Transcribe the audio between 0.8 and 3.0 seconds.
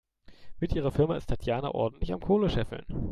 Firma ist Tatjana ordentlich am Kohle scheffeln.